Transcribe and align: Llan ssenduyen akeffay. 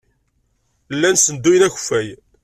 Llan 0.95 1.17
ssenduyen 1.17 1.67
akeffay. 1.67 2.07